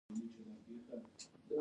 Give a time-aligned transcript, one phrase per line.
[0.05, 1.39] په کابل کې د عجم یوه طایفه اوسیږي.